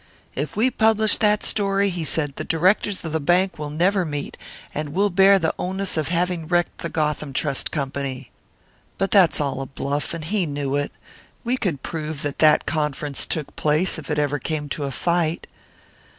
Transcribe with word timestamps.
'If 0.33 0.55
we 0.57 0.71
publish 0.71 1.17
that 1.17 1.43
story,' 1.43 1.91
he 1.91 2.03
said, 2.03 2.35
'the 2.37 2.45
directors 2.45 3.05
of 3.05 3.11
the 3.11 3.19
bank 3.19 3.59
will 3.59 3.69
never 3.69 4.03
meet, 4.03 4.35
and 4.73 4.93
we'll 4.95 5.11
bear 5.11 5.37
the 5.37 5.53
onus 5.59 5.95
of 5.95 6.07
having 6.07 6.47
wrecked 6.47 6.79
the 6.79 6.89
Gotham 6.89 7.33
Trust 7.33 7.69
Company.' 7.69 8.31
But 8.97 9.11
that's 9.11 9.39
all 9.39 9.61
a 9.61 9.67
bluff, 9.67 10.15
and 10.15 10.25
he 10.25 10.47
knew 10.47 10.75
it; 10.75 10.91
we 11.43 11.55
could 11.55 11.83
prove 11.83 12.23
that 12.23 12.39
that 12.39 12.65
conference 12.65 13.27
took 13.27 13.55
place, 13.55 13.99
if 13.99 14.09
it 14.09 14.17
ever 14.17 14.39
came 14.39 14.69
to 14.69 14.85
a 14.85 14.91
fight." 14.91 15.45